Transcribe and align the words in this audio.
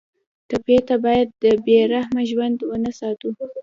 ټپي 0.49 0.77
ته 0.87 0.95
باید 1.05 1.27
د 1.43 1.45
بې 1.65 1.79
رحمه 1.93 2.23
ژوند 2.31 2.57
نه 2.83 2.89
وساتو. 2.93 3.29